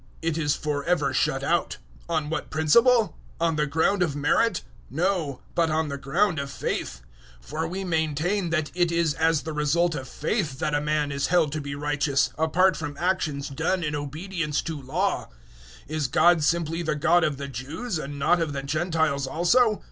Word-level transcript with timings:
It 0.23 0.35
is 0.35 0.55
for 0.55 0.83
ever 0.85 1.13
shut 1.13 1.43
out. 1.43 1.77
On 2.09 2.27
what 2.31 2.49
principle? 2.49 3.19
On 3.39 3.55
the 3.55 3.67
ground 3.67 4.01
of 4.01 4.15
merit? 4.15 4.63
No, 4.89 5.41
but 5.53 5.69
on 5.69 5.89
the 5.89 5.97
ground 5.99 6.39
of 6.39 6.49
faith. 6.49 7.03
003:028 7.43 7.47
For 7.47 7.67
we 7.67 7.83
maintain 7.83 8.49
that 8.49 8.71
it 8.73 8.91
is 8.91 9.13
as 9.13 9.43
the 9.43 9.53
result 9.53 9.93
of 9.93 10.07
faith 10.07 10.57
that 10.57 10.73
a 10.73 10.81
man 10.81 11.11
is 11.11 11.27
held 11.27 11.51
to 11.51 11.61
be 11.61 11.75
righteous, 11.75 12.31
apart 12.39 12.75
from 12.75 12.97
actions 12.99 13.47
done 13.47 13.83
in 13.83 13.95
obedience 13.95 14.63
to 14.63 14.81
Law. 14.81 15.27
003:029 15.87 15.89
Is 15.95 16.07
God 16.07 16.43
simply 16.43 16.81
the 16.81 16.95
God 16.95 17.23
of 17.23 17.37
the 17.37 17.47
Jews, 17.47 17.99
and 17.99 18.17
not 18.17 18.41
of 18.41 18.53
the 18.53 18.63
Gentiles 18.63 19.27
also? 19.27 19.79